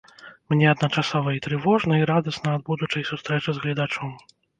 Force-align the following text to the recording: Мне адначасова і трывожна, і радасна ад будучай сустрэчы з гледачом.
Мне 0.51 0.67
адначасова 0.69 1.29
і 1.35 1.41
трывожна, 1.45 1.99
і 2.01 2.07
радасна 2.11 2.55
ад 2.61 2.65
будучай 2.71 3.05
сустрэчы 3.11 3.49
з 3.59 3.63
гледачом. 3.67 4.09